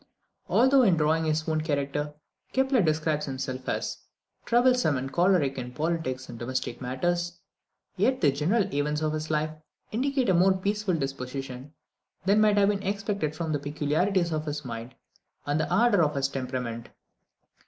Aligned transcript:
Although, 0.47 0.81
in 0.81 0.97
drawing 0.97 1.25
his 1.25 1.47
own 1.47 1.61
character, 1.61 2.15
Kepler 2.53 2.81
describes 2.81 3.27
himself 3.27 3.69
as 3.69 3.99
"troublesome 4.45 4.97
and 4.97 5.11
choleric 5.13 5.59
in 5.59 5.73
politics 5.73 6.27
and 6.27 6.39
domestic 6.39 6.81
matters," 6.81 7.37
yet 7.97 8.19
the 8.19 8.31
general 8.31 8.63
events 8.73 9.03
of 9.03 9.13
his 9.13 9.29
life 9.29 9.51
indicate 9.91 10.27
a 10.29 10.33
more 10.33 10.57
peaceful 10.57 10.95
disposition 10.95 11.75
than 12.25 12.41
might 12.41 12.57
have 12.57 12.69
been 12.69 12.81
expected 12.81 13.35
from 13.35 13.51
the 13.51 13.59
peculiarities 13.59 14.31
of 14.33 14.45
his 14.45 14.65
mind 14.65 14.95
and 15.45 15.59
the 15.59 15.71
ardour 15.71 16.01
of 16.01 16.15
his 16.15 16.27
temperament. 16.29 16.89